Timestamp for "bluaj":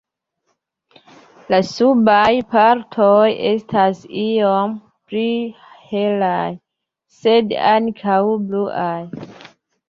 8.49-8.99